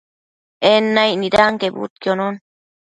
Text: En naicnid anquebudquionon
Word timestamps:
En 0.71 0.83
naicnid 0.95 1.33
anquebudquionon 1.47 2.35